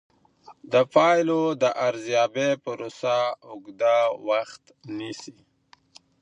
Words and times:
د 0.71 0.73
پایلو 0.93 1.41
د 1.61 1.63
ارزیابۍ 1.87 2.51
پروسه 2.65 3.17
اوږده 3.49 3.97
وخت 4.27 4.63
نیسي. 4.97 5.37